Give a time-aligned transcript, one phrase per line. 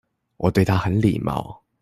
[0.37, 1.61] 我對他很禮貌